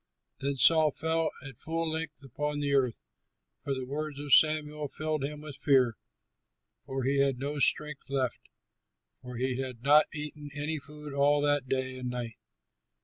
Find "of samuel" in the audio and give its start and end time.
4.17-4.87